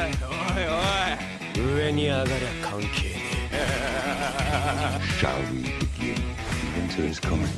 [0.00, 0.04] い
[1.58, 3.10] おい上に上がりゃ関係
[3.52, 3.60] ね
[5.20, 6.16] Shall we begin?
[6.76, 7.48] Winter is coming.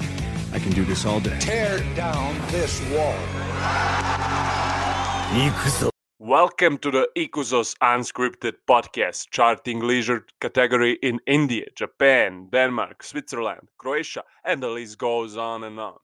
[0.52, 1.38] I can do this all day.
[1.38, 3.14] Tear down this wall.
[5.34, 13.68] え行くぞ Welcome to the Ikusos Unscripted Podcast, charting leisure category in India, Japan, Denmark, Switzerland,
[13.78, 15.94] Croatia, and the list goes on and on.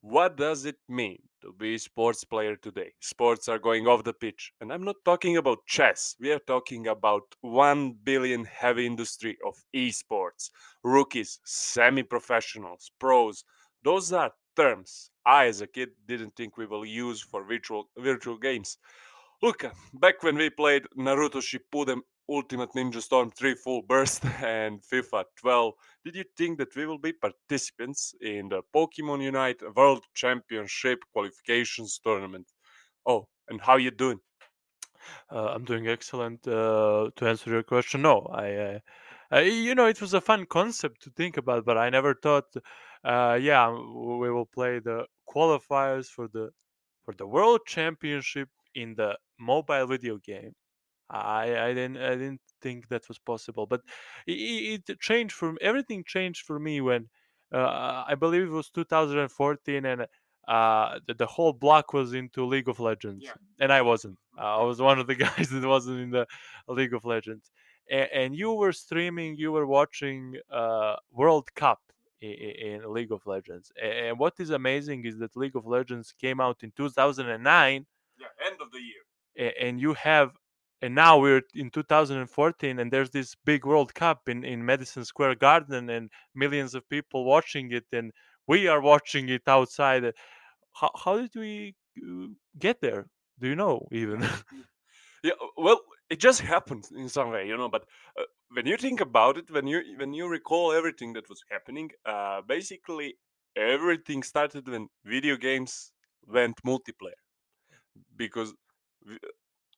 [0.00, 2.91] What does it mean To be sports player today?
[3.01, 6.15] Sports are going off the pitch, and I'm not talking about chess.
[6.19, 10.49] We are talking about 1 billion heavy industry of esports,
[10.83, 13.43] rookies, semi-professionals, pros.
[13.83, 18.37] Those are terms I as a kid didn't think we will use for virtual virtual
[18.37, 18.77] games.
[19.43, 25.25] Look, back when we played Naruto Shippuden Ultimate Ninja Storm 3 Full Burst and FIFA
[25.37, 30.99] 12, did you think that we will be participants in the Pokemon Unite World Championship
[31.13, 32.51] qualifications tournament?
[33.05, 34.19] Oh, and how you doing?
[35.31, 36.47] Uh, I'm doing excellent.
[36.47, 38.79] Uh, to answer your question, no, I, uh,
[39.31, 42.45] uh, you know, it was a fun concept to think about, but I never thought,
[43.03, 46.49] uh, yeah, we will play the qualifiers for the
[47.03, 50.53] for the World Championship in the mobile video game.
[51.09, 53.81] I I didn't I didn't think that was possible, but
[54.27, 57.09] it, it changed from everything changed for me when
[57.53, 60.07] uh, I believe it was 2014 and.
[60.47, 63.25] Uh, the, the whole block was into League of Legends,
[63.59, 64.15] and I wasn't.
[64.37, 66.27] Uh, I was one of the guys that wasn't in the
[66.67, 67.49] League of Legends.
[67.89, 71.79] And, and you were streaming, you were watching uh, World Cup
[72.21, 73.71] in, in League of Legends.
[73.81, 77.87] And what is amazing is that League of Legends came out in 2009,
[78.19, 79.51] Yeah, end of the year.
[79.59, 80.29] and you have,
[80.85, 85.35] and now we're in 2014, and there's this big World Cup in in Madison Square
[85.35, 88.11] Garden, and millions of people watching it, and
[88.47, 90.03] we are watching it outside.
[90.79, 92.27] How how did we uh,
[92.59, 93.07] get there?
[93.39, 94.23] Do you know even?
[95.23, 97.69] Yeah, well, it just happened in some way, you know.
[97.69, 97.85] But
[98.19, 101.91] uh, when you think about it, when you when you recall everything that was happening,
[102.05, 103.17] uh, basically
[103.55, 105.91] everything started when video games
[106.27, 107.21] went multiplayer.
[108.15, 108.53] Because
[109.03, 109.19] w-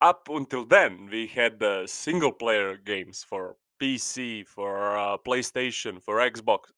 [0.02, 6.18] up until then, we had the single player games for PC, for uh, PlayStation, for
[6.18, 6.72] Xbox.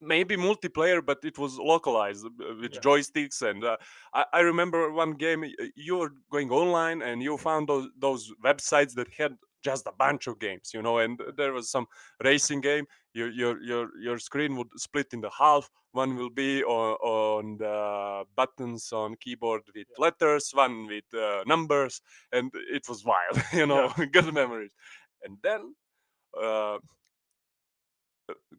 [0.00, 2.80] Maybe multiplayer, but it was localized uh, with Yeah.
[2.80, 3.42] joysticks.
[3.42, 3.76] And uh,
[4.14, 8.94] I, I remember one game you were going online and you found those those websites
[8.94, 10.98] that had just a bunch of games, you know.
[10.98, 11.86] And there was some
[12.22, 12.86] racing game.
[13.14, 15.70] Your your your your screen would split in the half.
[15.96, 22.02] One will be on, on the buttons on keyboard with letters, one with uh, numbers,
[22.32, 23.90] and it was wild, you know.
[24.12, 24.72] Good memories.
[25.24, 25.74] And then
[26.40, 26.78] uh,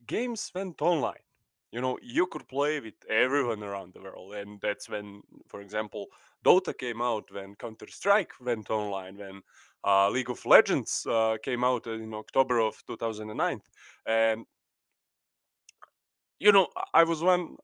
[0.07, 1.25] games went online.
[1.71, 6.07] You know, you could play with everyone around the world, and that's when, for example,
[6.43, 9.41] Dota came out, when Counter Strike went online, when
[9.85, 13.61] uh, League of Legends uh, came out in October of 2009,
[14.07, 14.45] and
[16.39, 17.57] you know, I was one.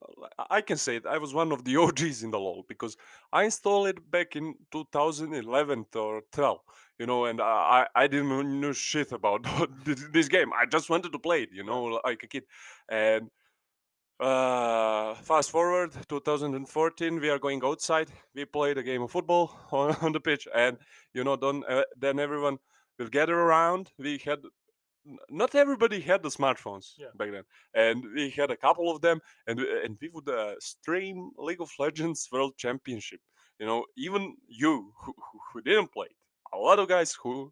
[0.49, 1.05] I can say it.
[1.05, 2.97] I was one of the OGs in the LoL because
[3.31, 6.59] I installed it back in 2011 or 12.
[6.99, 9.45] You know, and I I didn't know shit about
[9.85, 10.51] this game.
[10.53, 11.49] I just wanted to play it.
[11.51, 12.43] You know, like a kid.
[12.89, 13.29] And
[14.19, 18.09] uh, fast forward 2014, we are going outside.
[18.35, 20.77] We played a game of football on, on the pitch, and
[21.13, 22.57] you know, then uh, then everyone
[22.97, 23.91] will gather around.
[23.97, 24.39] We had
[25.29, 27.11] not everybody had the smartphones Yeah.
[27.15, 27.43] back then,
[27.73, 31.71] and we had a couple of them, and and we would uh, stream League of
[31.79, 33.19] Legends World Championship.
[33.59, 35.13] You know, even you who,
[35.53, 36.17] who- didn't play it,
[36.53, 37.51] a lot of guys who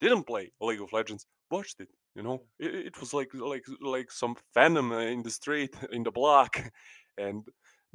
[0.00, 1.88] didn't play League of Legends watched it.
[2.14, 6.02] You know, it, it was like like like some phantom uh, in the street, in
[6.04, 6.56] the block,
[7.18, 7.42] and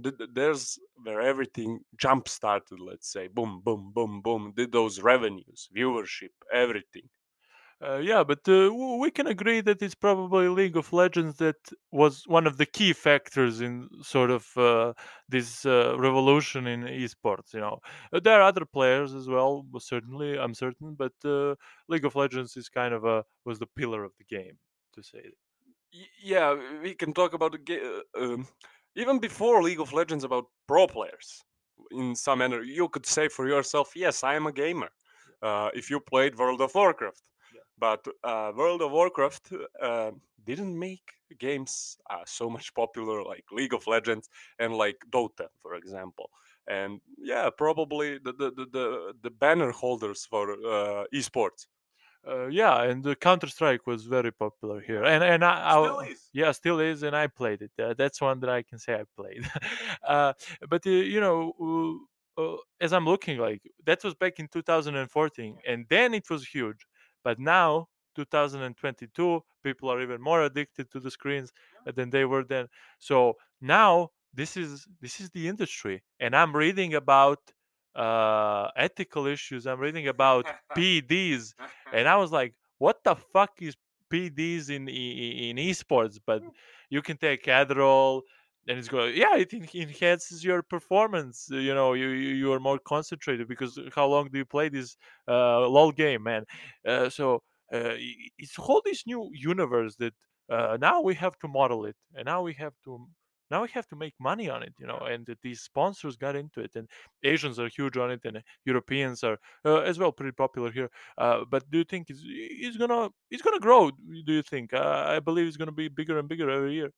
[0.04, 2.80] th- there's where everything jump started.
[2.80, 4.54] Let's say, boom, boom, boom, boom.
[4.56, 7.10] Did those revenues, viewership, everything.
[7.82, 11.56] Uh, yeah, but uh, we can agree that it's probably League of Legends that
[11.94, 14.94] was one of the key factors in sort of uh,
[15.30, 17.54] this uh, revolution in esports.
[17.54, 17.80] You know,
[18.12, 21.56] Uh, there are other players as well, certainly I'm certain, but uh,
[21.88, 24.60] League of Legends is kind of a was the pillar of the game,
[24.94, 25.32] to say.
[26.22, 28.48] Yeah, we can talk about the ga- uh, um,
[28.96, 31.42] even before League of Legends about pro players.
[31.92, 34.90] In some manner, you could say for yourself, "Yes, I am a gamer."
[35.42, 37.22] Uh, if you played World of Warcraft.
[37.80, 40.12] But uh, World of Warcraft uh,
[40.46, 44.30] didn't make games uh, so much popular like League of Legends
[44.60, 46.30] and like Dota, for example.
[46.68, 51.68] And yeah, probably the the the, the, banner holders for uh, esports.
[52.28, 56.00] Uh, yeah, and the Counter Strike was very popular here, and and I, I Still
[56.02, 56.30] is.
[56.34, 57.72] yeah still is, and I played it.
[57.82, 59.50] Uh, that's one that I can say I played.
[60.08, 60.34] uh,
[60.70, 61.54] but uh, you know,
[62.38, 66.46] uh, uh, as I'm looking, like that was back in 2014, and then it was
[66.46, 66.86] huge.
[67.24, 71.52] But now, 2022, people are even more addicted to the screens
[71.86, 72.68] than they were then.
[73.00, 77.40] So now this is this is the industry, and I'm reading about
[77.96, 79.66] uh, ethical issues.
[79.68, 80.46] I'm reading about
[80.76, 81.54] PEDs,
[81.92, 83.76] and I was like, what the fuck is
[84.10, 86.20] PEDs in in, in esports?
[86.26, 86.44] But
[86.90, 88.22] you can take Adderall
[88.70, 92.60] and it's going yeah it en- enhances your performance uh, you know you you are
[92.60, 96.46] more concentrated because how long do you play this uh lol game man?
[96.88, 97.44] Uh, so
[97.74, 97.94] uh,
[98.38, 100.14] it's whole this new universe that
[100.52, 103.08] uh, now we have to model it and now we have to
[103.52, 106.62] now we have to make money on it you know and these sponsors got into
[106.62, 106.88] it and
[107.24, 110.90] asians are huge on it and europeans are uh, as well pretty popular here
[111.20, 113.92] uh, but do you think it's, it's gonna it's gonna grow
[114.26, 114.74] do you think?
[114.74, 116.92] Uh, i believe it's gonna be bigger and bigger every year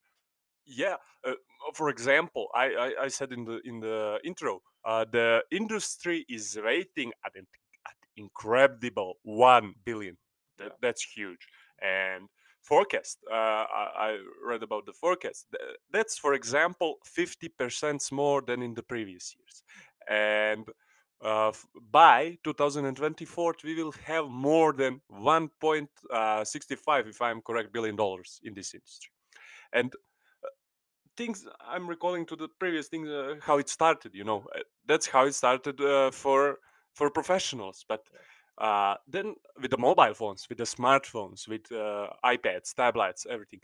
[0.66, 1.32] yeah uh,
[1.74, 6.58] for example I, I i said in the in the intro uh the industry is
[6.62, 7.46] rating at an
[7.86, 10.16] at incredible 1 billion.
[10.58, 11.48] That, that's huge.
[11.80, 12.28] And
[12.62, 15.46] forecast uh I, I read about the forecast.
[15.90, 19.62] That's for example 50% more than in the previous years.
[20.08, 20.68] And
[21.24, 28.40] uh, f- by 2024 we will have more than 1.65 if i'm correct billion dollars
[28.44, 29.10] in this industry.
[29.72, 29.92] And
[31.16, 35.06] things i'm recalling to the previous things uh, how it started you know uh, that's
[35.06, 36.58] how it started uh, for
[36.94, 38.02] for professionals but
[38.58, 43.60] uh, then with the mobile phones with the smartphones with uh, ipads tablets everything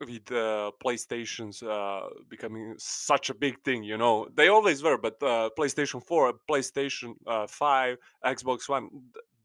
[0.00, 5.22] with uh, playstations uh, becoming such a big thing you know they always were but
[5.22, 7.96] uh, playstation 4 playstation uh, 5
[8.26, 8.88] xbox one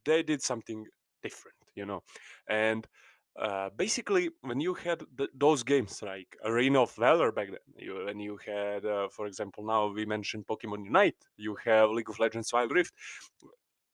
[0.06, 0.86] they did something
[1.24, 2.01] different you know
[2.50, 2.88] and
[3.39, 8.06] uh, basically when you had th- those games like arena of valor back then you,
[8.06, 12.19] when you had uh, for example now we mentioned pokemon unite you have league of
[12.19, 12.94] legends wild rift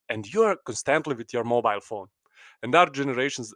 [0.09, 2.07] and you're constantly with your mobile phone
[2.63, 3.53] and our generations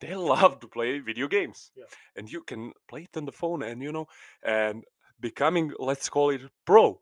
[0.00, 1.84] they love to play video games Yeah.
[2.16, 4.06] and you can play it on the phone and you know
[4.42, 4.84] and
[5.20, 7.00] becoming let's call it pro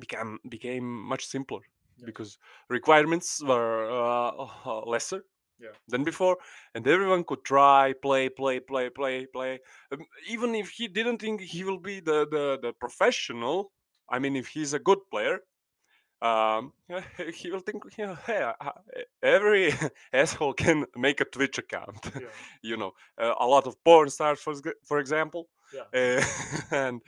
[0.00, 1.60] became became much simpler
[1.98, 2.06] Yeah.
[2.06, 2.38] because
[2.68, 5.24] requirements were uh, lesser
[5.62, 5.70] Yeah.
[5.88, 6.36] than before
[6.74, 9.60] and everyone could try play play play play play
[9.92, 13.72] Um, even if he didn't think he will be the the, the professional
[14.14, 15.38] i mean if he's a good player
[16.22, 16.72] um,
[17.34, 18.70] he will think, yeah, hey, uh,
[19.22, 19.72] every
[20.12, 21.98] asshole can make a Twitch account.
[22.20, 22.28] Yeah.
[22.62, 24.54] you know, uh, a lot of porn stars, for,
[24.84, 25.48] for example.
[25.74, 26.20] Yeah.
[26.20, 26.24] Uh,
[26.70, 27.00] and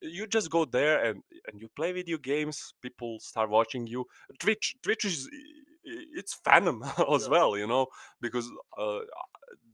[0.00, 2.74] you just go there and, and you play video games.
[2.82, 4.06] People start watching you.
[4.38, 5.28] Twitch, Twitch is
[5.84, 6.82] it's fandom
[7.14, 7.28] as Yeah.
[7.28, 7.86] well, you know,
[8.20, 9.00] because uh,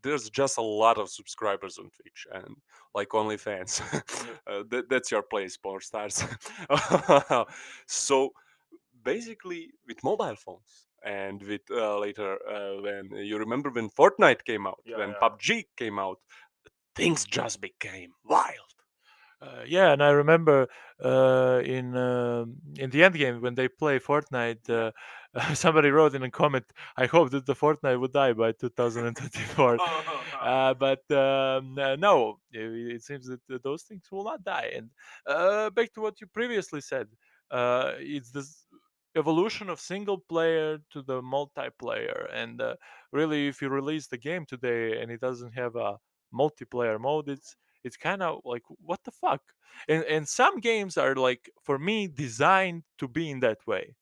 [0.02, 2.56] there's just a lot of subscribers on Twitch and
[2.94, 3.80] like OnlyFans.
[4.46, 6.24] uh, that, that's your place, porn stars.
[7.86, 8.30] so
[9.02, 14.66] basically with mobile phones and with uh, later uh, when you remember when Fortnite came
[14.66, 15.20] out, Yeah, when yeah.
[15.22, 16.18] PUBG came out,
[16.94, 18.67] things just became wild.
[19.40, 20.66] Uh, yeah, and I remember
[21.04, 24.90] uh, in um in the end game when they play Fortnite, uh,
[25.54, 26.64] somebody wrote in a comment,
[26.96, 29.78] "I hope that the Fortnite would die by 2024."
[30.40, 34.72] uh, but um, uh, no, it, it seems that uh, those things will not die.
[34.74, 34.90] And
[35.24, 37.06] uh, back to what you previously said,
[37.52, 38.66] uh, it's this
[39.16, 42.28] evolution of single player to the multiplayer.
[42.32, 42.74] And uh,
[43.12, 45.98] really, if you release the game today and it doesn't have a
[46.34, 49.42] multiplayer mode, it's it's kind of like what the fuck.
[49.88, 53.96] And and some games are like for me designed to be in that way,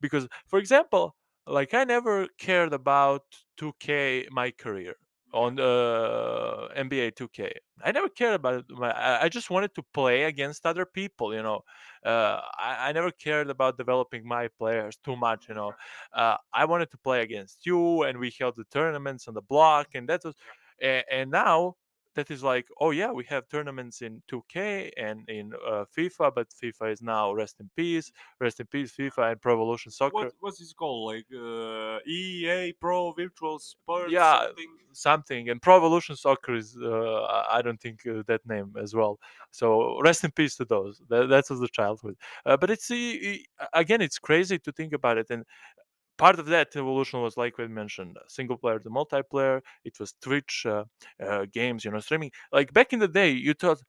[0.00, 1.16] because for example,
[1.46, 3.24] like I never cared about
[3.56, 4.96] 2K my career
[5.32, 7.52] on uh, NBA 2K.
[7.84, 8.64] I never cared about it.
[8.70, 11.34] My, I I just wanted to play against other people.
[11.34, 11.62] You know,
[12.04, 15.48] uh, I, I never cared about developing my players too much.
[15.48, 15.72] You know,
[16.12, 19.88] uh, I wanted to play against you, and we held the tournaments on the block,
[19.94, 20.34] and that was.
[20.80, 21.76] And, and now
[22.16, 26.48] that is like, oh yeah, we have tournaments in 2K and in uh, FIFA, but
[26.50, 30.14] FIFA is now rest in peace, rest in peace, FIFA and Pro Evolution Soccer.
[30.14, 31.14] What what's this called?
[31.14, 34.10] Like uh, EA Pro Virtual Sports?
[34.10, 34.66] yeah something?
[34.92, 39.18] something and pro evolution soccer is uh, i don't think uh, that name as well
[39.50, 42.90] so rest in peace to those that, that was the childhood uh, but it's
[43.74, 45.44] again it's crazy to think about it and
[46.18, 50.64] part of that evolution was like we mentioned single player to multiplayer it was twitch
[50.66, 50.84] uh,
[51.22, 53.82] uh, games you know streaming like back in the day you thought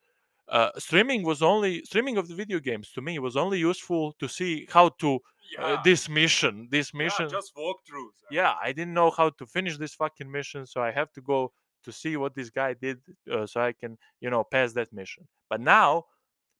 [0.49, 4.27] uh, streaming was only streaming of the video games to me was only useful to
[4.27, 5.19] see how to
[5.59, 8.17] uh, this mission this mission yeah, just walkthroughs.
[8.31, 11.51] yeah, I didn't know how to finish this fucking mission, so I have to go
[11.83, 12.99] to see what this guy did,
[13.31, 15.25] uh, so I can, you know, pass that mission.
[15.49, 16.05] But now,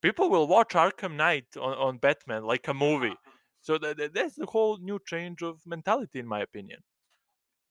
[0.02, 3.16] people will watch Arkham Knight on, on Batman like a movie.
[3.62, 6.84] So that, that- that's the whole new change of mentality, in my opinion.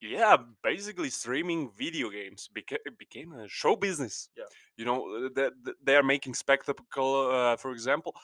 [0.00, 4.44] yeah basically streaming video games beca- became a show business Yeah.
[4.76, 8.14] you know uh, that that they are making spectacle uh, for example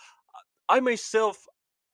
[0.68, 1.46] i myself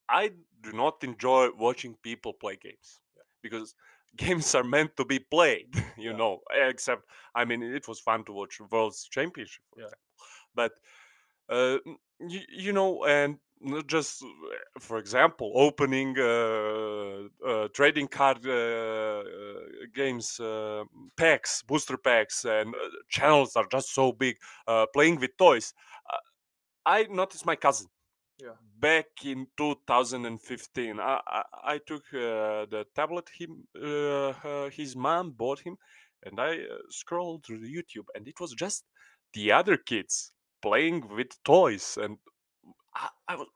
[0.09, 3.01] i do not enjoy watching people play games
[3.43, 3.75] because
[4.17, 6.15] games are meant to be played you Yeah.
[6.15, 9.87] know except i mean it was fun to watch world's championship for Yeah.
[9.87, 10.09] example
[10.55, 10.73] but
[11.49, 11.79] uh,
[12.21, 13.39] you, you know and
[13.87, 14.29] just uh,
[14.81, 19.61] for example opening uh, uh, trading card uh, uh,
[19.95, 20.85] games uh,
[21.17, 24.37] packs booster packs and uh, channels are just so big
[24.69, 25.75] uh, playing with toys
[26.13, 26.19] uh,
[26.87, 27.89] i noticed my cousin
[28.39, 28.55] Yeah.
[28.79, 31.43] back in 2015 i, I,
[31.75, 35.77] I took uh, the tablet him uh, uh, his mom bought him
[36.25, 38.85] and i uh, scrolled through youtube and it was just
[39.35, 42.19] the other kids playing with toys and
[42.99, 43.49] I, I was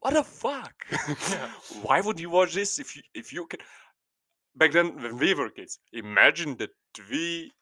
[0.00, 0.86] what the fuck
[1.32, 1.48] Yeah.
[1.82, 3.60] why would you watch this if you if you can
[4.56, 6.70] back then when we were kids imagine that
[7.10, 7.52] we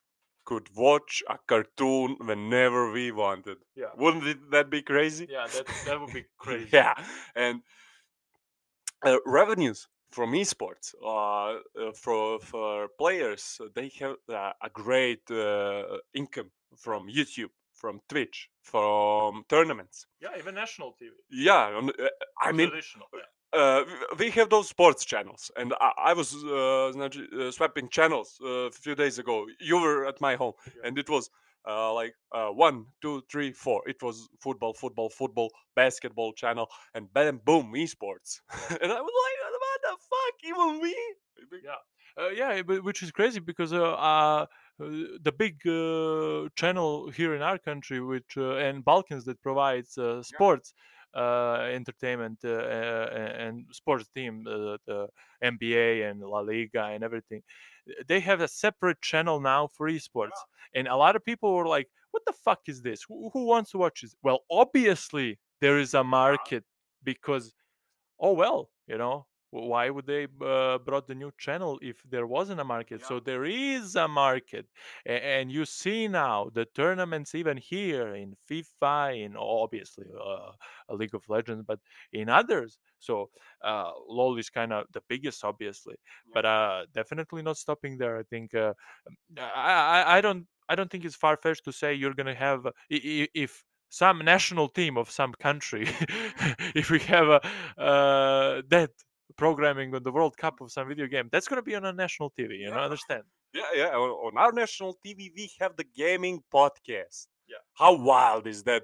[0.44, 3.92] could watch a cartoon whenever we wanted Yeah.
[3.96, 6.70] wouldn't it, that be crazy Yeah, that, that would be crazy.
[6.72, 6.94] yeah
[7.34, 7.62] and
[9.04, 15.98] uh, revenues from esports uh, uh, for for players they have uh, a great uh,
[16.14, 17.50] income from youtube
[17.86, 21.14] from twitch from tournaments Yeah, even national TV.
[21.30, 22.08] yeah and, uh,
[22.42, 23.08] i mean traditional.
[23.14, 23.60] Yeah.
[23.60, 23.84] uh,
[24.18, 28.70] we have those sports channels, and I, I was uh, uh, swapping channels uh, a
[28.70, 29.46] few days ago.
[29.60, 30.88] You were at my home, Yeah.
[30.88, 31.30] and it was
[31.68, 33.88] uh, like uh, one, two, three, four.
[33.88, 38.40] It was football, football, football, basketball channel, and bam, boom, esports.
[38.82, 40.96] and I was like, what the fuck, even we?
[41.64, 41.80] Yeah.
[42.18, 44.46] Uh, yeah, but which is crazy because uh, uh, uh,
[44.78, 50.22] the big uh, channel here in our country, which uh, and Balkans that provides uh,
[50.22, 50.74] sports
[51.14, 55.08] uh, entertainment uh, uh, and sports team, uh, the
[55.42, 57.42] NBA and La Liga and everything,
[58.06, 60.38] they have a separate channel now for esports,
[60.74, 63.02] and a lot of people were like, "What the fuck is this?
[63.08, 66.64] Who, who wants to watch this?" Well, obviously there is a market
[67.02, 67.54] because
[68.20, 72.60] oh well you know why would they uh, brought the new channel if there wasn't
[72.60, 73.04] a market?
[73.04, 74.66] So there is a market
[75.06, 80.52] and you see now the tournaments even here in fifa in obviously uh,
[80.88, 81.78] a league of legends but
[82.12, 82.78] in others.
[82.98, 83.30] So
[83.62, 85.96] uh, lol is kind of the biggest obviously
[86.32, 88.72] but uh, definitely not stopping there i think uh,
[89.38, 92.70] I, I i don't i don't think it's far-fetched to say you're gonna have uh,
[92.90, 95.88] if some national team of some country
[96.74, 97.40] if we have a
[97.80, 98.90] uh, that
[99.36, 101.92] programming on the world cup of some video game that's going to be on a
[101.92, 103.22] national tv you know understand
[103.56, 103.96] Yeah, yeah.
[103.96, 107.28] On our national TV, we have the gaming podcast.
[107.48, 107.56] Yeah.
[107.74, 108.82] How wild is that?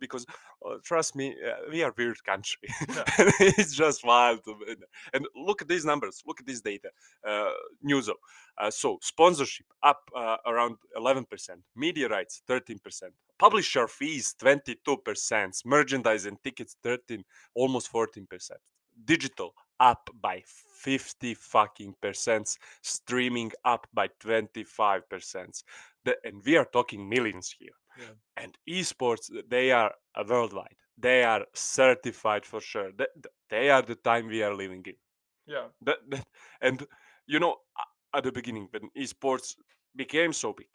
[0.00, 0.26] Because
[0.66, 2.68] uh, trust me, uh, we are weird country.
[3.40, 4.40] it's just wild.
[5.14, 6.22] And look at these numbers.
[6.26, 6.90] Look at this data.
[7.26, 7.52] Uh,
[7.88, 8.14] Newzoo.
[8.58, 11.24] Uh, so sponsorship up uh, around 11%.
[11.76, 12.76] Media rights 13%.
[13.38, 15.64] Publisher fees 22%.
[15.64, 17.24] Merchandise and tickets 13,
[17.54, 18.26] almost 14%.
[19.04, 25.62] Digital up by 50 fucking percent streaming up by 25%.
[26.24, 27.76] And we are talking millions here.
[27.98, 28.14] Yeah.
[28.36, 30.76] And esports, they are uh, worldwide.
[30.98, 32.90] They are certified for sure.
[32.92, 34.96] Th- th- They are the time we are living in.
[35.46, 36.26] yeah That, that,
[36.60, 36.86] and,
[37.26, 37.56] you know,
[38.14, 39.56] at the beginning, when esports
[39.96, 40.68] became so big,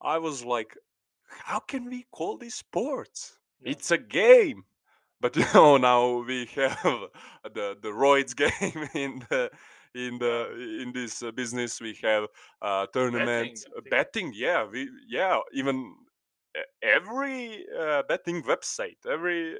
[0.00, 0.76] I was like,
[1.28, 3.38] how can we call this sports?
[3.60, 3.70] Yeah.
[3.72, 4.64] It's a game.
[5.20, 6.78] But you know, now we have
[7.44, 9.50] the the roids game in the
[9.94, 11.80] in the in this business.
[11.80, 12.26] We have
[12.62, 14.32] uh, tournaments, uh, betting.
[14.34, 15.94] Yeah, we yeah even
[16.82, 19.56] every uh, betting website, every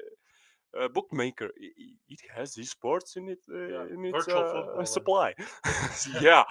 [0.79, 5.33] uh, bookmaker, i- i- it has esports in it uh, Yeah, in its uh, supply.
[6.05, 6.43] yeah,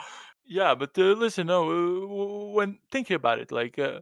[0.46, 4.00] yeah but uh, listen no uh, when thinking about it like uh,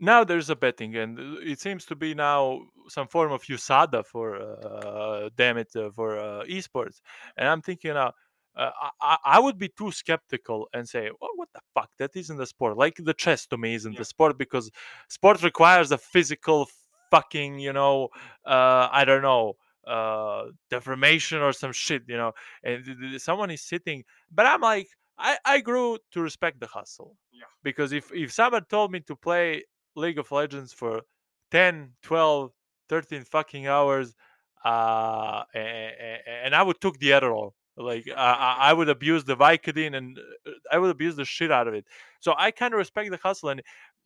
[0.00, 4.36] now there's a betting and it seems to be now some form of usada for
[4.36, 7.00] uh, damn it uh, for uh, esports
[7.36, 8.12] and i'm thinking now
[8.56, 11.90] uh, I, I- I would be too skeptical and say, well, "What the fuck?
[11.98, 14.00] That isn't a sport." Like the chess to me isn't Yeah.
[14.00, 14.70] a sport because
[15.10, 16.66] sport requires a physical
[17.10, 18.08] fucking, you know,
[18.46, 22.32] uh, I don't know, uh, deformation or some shit, you know.
[22.64, 24.88] And th- th- someone is sitting, but I'm like,
[25.18, 27.14] I, I grew to respect the hustle.
[27.32, 27.44] Yeah.
[27.62, 29.64] Because if, if someone told me to play
[29.96, 31.02] League of Legends for
[31.50, 32.52] 10, 12,
[32.88, 34.14] 13 fucking hours,
[34.64, 37.52] uh, and, I would took the Adderall.
[37.78, 41.52] Like I, I I would abuse the Vicodin and uh, I would abuse the shit
[41.52, 41.86] out of it.
[42.20, 43.64] So I kind of respect the hustle, and uh,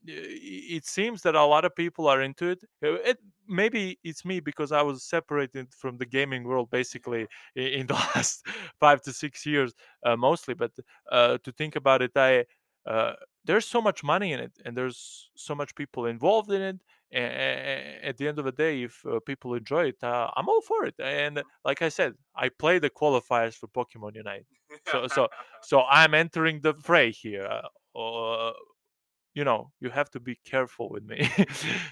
[0.09, 2.65] it seems that a lot of people are into it.
[2.85, 7.87] Uh, It maybe it's me because I was separated from the gaming world basically in
[7.93, 8.45] the last
[8.81, 9.73] five to six years,
[10.05, 10.55] uh, mostly.
[10.55, 10.73] But
[11.11, 12.47] uh, to think about it, I
[12.87, 16.77] uh, there's so much money in it, and there's so much people involved in it.
[17.13, 20.61] And at the end of the day, if uh, people enjoy it, uh, I'm all
[20.61, 20.95] for it.
[21.01, 24.47] And like I said, I play the qualifiers for Pokemon Unite,
[24.87, 25.29] so so
[25.63, 27.47] so I'm entering the fray here.
[27.47, 28.53] Uh, uh,
[29.35, 31.29] you know, you have to be careful with me.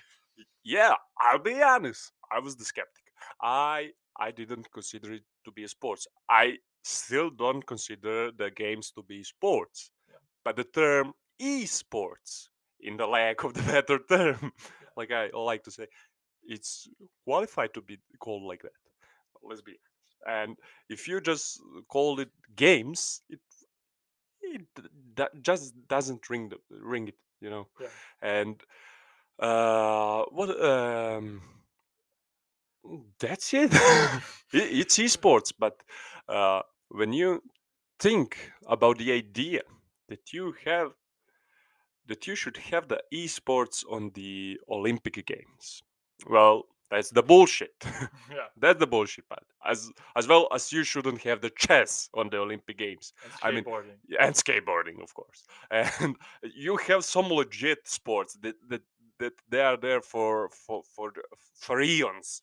[0.64, 2.12] yeah, I'll be honest.
[2.30, 3.04] I was the skeptic.
[3.42, 6.06] I I didn't consider it to be a sports.
[6.30, 9.90] I still don't consider the games to be sports.
[10.44, 12.48] But the term esports,
[12.80, 14.52] in the lack of the better term,
[14.96, 15.86] like I like to say,
[16.44, 16.88] it's
[17.24, 18.72] qualified to be called like that.
[19.42, 19.78] Let's be.
[20.26, 20.56] And
[20.88, 23.40] if you just call it games, it
[24.40, 24.62] it
[25.16, 27.68] that just doesn't ring the ring it, you know.
[27.80, 27.88] Yeah.
[28.22, 28.62] And
[29.40, 31.42] uh, what um,
[33.18, 33.72] that's it.
[34.52, 35.82] It- it's esports, but
[36.28, 37.42] uh, when you
[38.00, 39.62] think about the idea
[40.08, 40.92] that you have
[42.08, 45.82] that you should have the esports on the Olympic Games,
[46.28, 47.74] well, that's the bullshit.
[47.84, 49.44] yeah, that's the bullshit part.
[49.64, 53.12] As as well as you shouldn't have the chess on the Olympic Games
[53.42, 53.64] I mean,
[54.18, 55.44] and skateboarding, of course.
[55.70, 58.82] And you have some legit sports that that,
[59.18, 61.12] that they are there for for for
[61.54, 62.42] for eons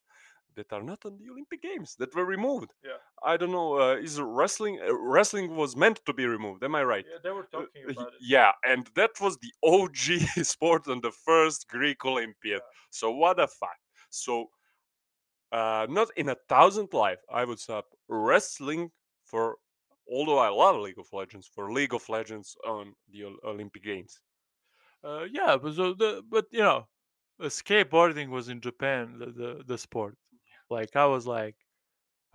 [0.56, 2.72] that are not on the Olympic Games that were removed.
[2.84, 2.98] Yeah.
[3.24, 3.80] I don't know.
[3.80, 6.64] Uh, is wrestling uh, wrestling was meant to be removed?
[6.64, 7.06] Am I right?
[7.10, 8.20] Yeah, they were Uh, talking y- about it.
[8.22, 10.20] Yeah, and that was the OG
[10.54, 12.62] sport on the first Greek Olympiad.
[12.90, 13.82] So what a fact.
[14.10, 14.50] So
[15.52, 18.92] uh, not in a thousand life I would stop wrestling
[19.26, 19.58] for.
[20.12, 24.22] Although I love League of Legends, for League of Legends on the Ol- Olympic Games.
[25.04, 26.88] Uh, yeah, but so the but you know,
[27.40, 30.16] uh, skateboarding was in Japan the, the the sport.
[30.70, 31.56] Like I was like,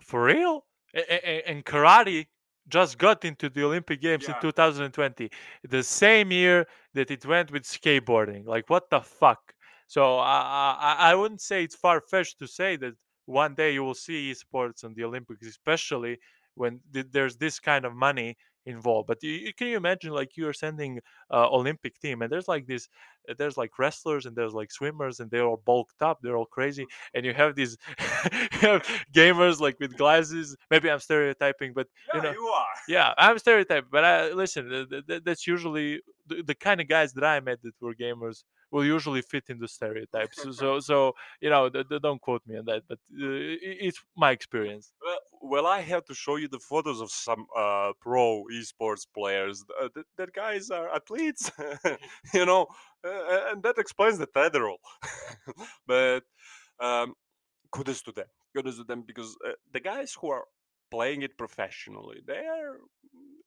[0.03, 0.67] for real?
[0.95, 2.27] And karate
[2.69, 5.31] just got into the Olympic Games in 2020,
[5.69, 8.47] the same year that it went with skateboarding.
[8.47, 9.55] Like what the fuck?
[9.87, 12.95] So I I, I wouldn't say it's far fetched to say that
[13.27, 16.19] one day you will see esports on the Olympics, especially
[16.55, 19.07] when th- there's this kind of money involved.
[19.09, 21.01] But you, you- can you imagine like you are sending
[21.33, 22.89] uh, Olympic team and there's like this,
[23.29, 26.47] uh, there's like wrestlers and there's like swimmers and they're all bulked up, they're all
[26.47, 27.77] crazy, and you have these
[28.33, 30.57] you have gamers like with glasses.
[30.71, 32.67] Maybe I'm stereotyping, but yeah, you know, you are.
[32.89, 33.89] yeah, I'm stereotyping.
[33.91, 37.63] But I listen, th- th- that's usually the, the kind of guys that I met
[37.63, 40.39] that were gamers will usually fit in the stereotypes.
[40.61, 43.57] So- so, you know, th- th- don't quote me on that, but uh,
[43.87, 44.93] it's my experience.
[45.05, 49.65] Well, well, I have to show you the photos of some uh, pro esports players.
[49.81, 51.51] Uh, that, that guys are athletes,
[52.35, 52.67] you know,
[53.07, 54.27] uh, and that explains the
[54.61, 54.79] roll.
[55.87, 56.23] but
[56.81, 57.15] um,
[57.73, 58.27] kudos to them.
[58.57, 60.45] Kudos to them because uh, the guys who are
[60.91, 62.79] playing it professionally, they are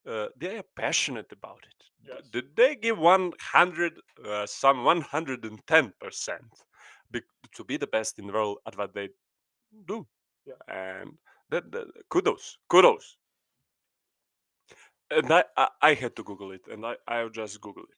[0.07, 1.85] uh, they are passionate about it.
[2.07, 2.29] Yes.
[2.31, 3.93] Th- They give one hundred,
[4.25, 6.51] uh, some one hundred and ten percent,
[7.55, 9.09] to be the best in the world at what they
[9.87, 10.05] do.
[10.45, 10.53] Yeah.
[10.67, 11.17] And
[11.49, 13.17] that, that kudos, kudos.
[15.11, 17.97] And I, I, I had to Google it, and I, I just Google it.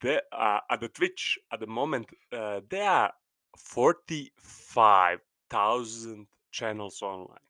[0.00, 3.12] There, uh, at the Twitch at the moment, uh, there are
[3.56, 7.48] forty-five thousand channels online,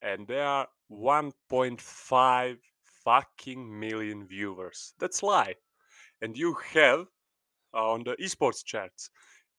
[0.00, 2.56] and there are one point five
[3.04, 4.94] fucking million viewers.
[4.98, 5.54] That's lie.
[6.20, 7.06] And you have
[7.74, 9.10] uh, on the esports charts,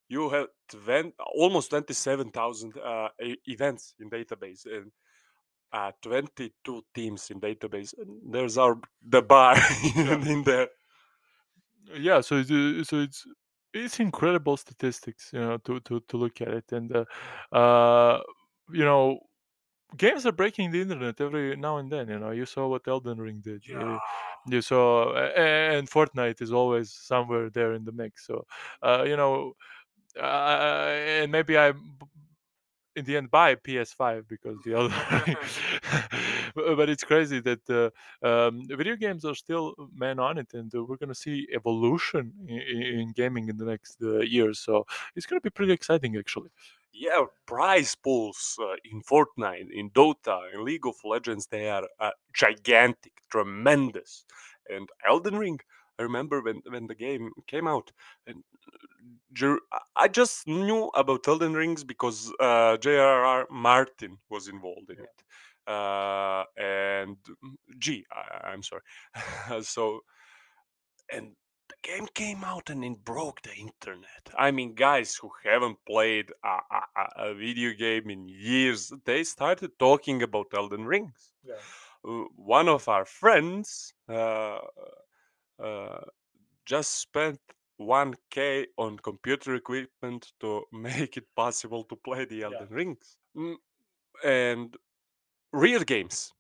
[0.10, 3.10] you have 20, almost 27,000 uh,
[3.46, 4.92] events in database and
[5.72, 7.94] uh, 22 teams in database.
[7.98, 9.58] And there's our the bar
[9.96, 10.68] in, in there.
[11.98, 13.26] yeah so it's, uh, so it's
[13.74, 17.06] it's incredible statistics you know to to, to look at it and uh,
[17.56, 18.22] uh
[18.72, 19.20] you know
[19.98, 23.20] games are breaking the internet every now and then you know you saw what elden
[23.20, 24.00] ring did you,
[24.48, 28.46] you saw and fortnite is always somewhere there in the mix so
[28.82, 29.54] uh you know
[30.20, 30.90] uh,
[31.22, 31.74] and maybe i
[32.96, 34.94] in the end buy PS5 because the other,
[36.76, 40.84] but it's crazy that uh, um, video games are still man on it, and uh,
[40.84, 44.60] we're gonna see evolution in, in gaming in the next uh, years.
[44.60, 46.50] So it's gonna be pretty exciting, actually.
[46.94, 52.12] Yeah, prize pools uh, in Fortnite, in Dota, in League of Legends, they are uh,
[52.34, 54.26] gigantic, tremendous.
[54.70, 55.60] And Elden Ring,
[55.98, 57.92] I remember when, when the game came out,
[58.28, 58.44] and
[59.34, 59.60] Jer-
[59.96, 63.48] I- just knew about Elden Rings because uh, J.R.R.
[63.52, 65.24] Martin was involved in it.
[65.72, 68.82] Uh, and mm, G, I, I'm sorry.
[69.64, 70.02] so,
[71.12, 71.36] and
[71.84, 74.24] game came out and it broke the internet.
[74.38, 79.72] I mean, guys who haven't played a, a, a- video game in years, they started
[79.80, 81.34] talking about Elden Rings.
[82.08, 84.60] Uh, one of our friends uh,
[85.64, 86.02] uh,
[86.66, 87.40] just spent
[87.80, 93.18] 1k on computer equipment to make it possible to play the Elden Rings.
[93.38, 93.56] Mm,
[94.24, 94.78] and
[95.52, 96.34] real games.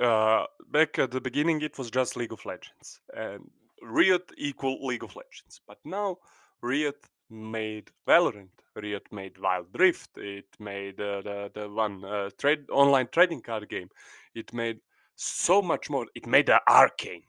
[0.00, 3.50] Uh, back at the beginning, it was just League of Legends, and
[3.82, 5.60] Riot equal League of Legends.
[5.66, 6.18] But now
[6.62, 8.50] Riot made Valorant.
[8.76, 10.16] Riot made Wild Rift.
[10.18, 13.88] It made uh, the the one uh, trade online trading card game.
[14.34, 14.80] It made
[15.16, 16.06] so much more.
[16.14, 17.24] It made the Arcane,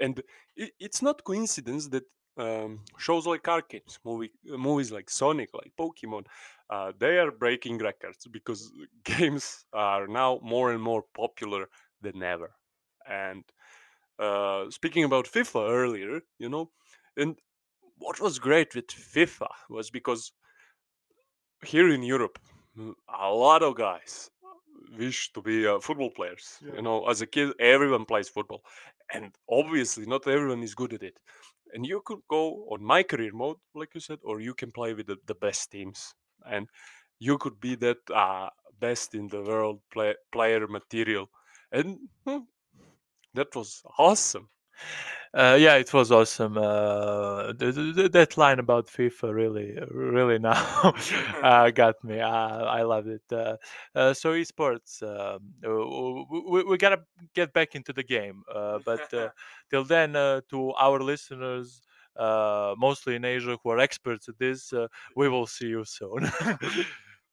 [0.00, 0.22] and
[0.56, 2.04] it, it's not coincidence that
[2.38, 6.26] um, shows like Arcane, movie, movies like Sonic, like Pokemon,
[6.70, 8.72] uh, they are breaking records because
[9.04, 11.68] games are now more and more popular
[12.00, 12.54] than ever.
[13.08, 13.44] And
[14.18, 16.70] uh, speaking about FIFA earlier, you know,
[17.16, 17.36] and
[17.98, 20.32] what was great with FIFA was because
[21.64, 22.38] here in Europe,
[22.76, 24.30] mm, a lot of guys
[24.96, 26.58] wish to be uh, football players.
[26.64, 26.76] Yeah.
[26.76, 28.62] You know, as a kid, everyone plays football,
[29.12, 31.18] and obviously, not everyone is good at it.
[31.74, 34.94] And you could go on my career mode, like you said, or you can play
[34.94, 36.14] with the, the best teams,
[36.46, 36.68] and
[37.18, 38.48] you could be that uh,
[38.80, 41.28] best in the world play, player material,
[41.72, 42.38] and hmm,
[43.38, 44.48] that was awesome.
[45.34, 46.56] Uh, yeah, it was awesome.
[46.56, 50.92] Uh, th- th- th- that line about FIFA really, really now
[51.42, 52.20] uh, got me.
[52.20, 53.22] Uh, I loved it.
[53.32, 53.56] Uh,
[53.94, 55.52] uh, so esports, um,
[56.50, 57.00] we, we gotta
[57.34, 58.42] get back into the game.
[58.52, 59.28] Uh, but uh,
[59.70, 61.82] till then, uh, to our listeners,
[62.16, 66.30] uh, mostly in Asia, who are experts at this, uh, we will see you soon.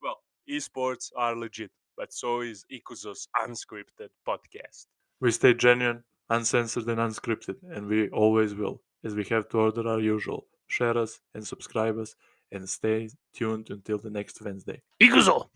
[0.02, 4.88] well, esports are legit, but so is Ikuzo's unscripted podcast.
[5.22, 9.88] We stay genuine, uncensored, and unscripted, and we always will, as we have to order
[9.88, 10.48] our usual.
[10.68, 12.16] Share us and subscribe us,
[12.52, 14.82] and stay tuned until the next Wednesday.
[15.02, 15.48] Ikuzo!